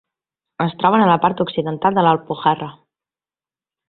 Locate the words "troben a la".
0.83-1.17